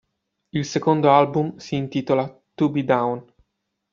Il 0.55 0.63
suo 0.65 0.79
secondo 0.79 1.11
album 1.11 1.57
si 1.57 1.75
intitola 1.75 2.25
"To 2.55 2.69
Be 2.71 2.83
Down". 2.83 3.23